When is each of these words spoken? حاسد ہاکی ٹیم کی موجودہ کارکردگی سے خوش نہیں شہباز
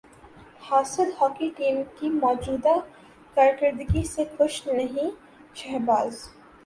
حاسد 0.61 1.09
ہاکی 1.19 1.49
ٹیم 1.57 1.81
کی 1.99 2.09
موجودہ 2.11 2.73
کارکردگی 3.37 4.03
سے 4.05 4.23
خوش 4.37 4.61
نہیں 4.67 5.09
شہباز 5.55 6.27